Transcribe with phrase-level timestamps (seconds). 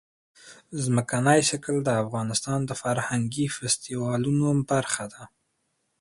[0.83, 5.23] ځمکنی شکل د افغانستان د فرهنګي فستیوالونو برخه ده.